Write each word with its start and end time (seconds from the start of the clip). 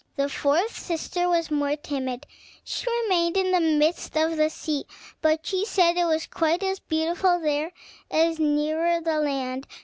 The 0.15 0.29
fourth 0.29 0.75
sister 0.79 1.29
was 1.29 1.51
more 1.51 1.75
timid; 1.75 2.25
she 2.63 2.87
remained 3.03 3.37
in 3.37 3.51
the 3.51 3.59
midst 3.59 4.17
of 4.17 4.35
the 4.35 4.49
sea, 4.49 4.85
but 5.21 5.45
she 5.45 5.63
said 5.63 5.95
it 5.95 6.05
was 6.05 6.25
quite 6.25 6.63
as 6.63 6.79
beautiful 6.79 7.39
there 7.39 7.71
as 8.09 8.39
nearer 8.39 8.99
the 8.99 9.19
land. 9.19 9.67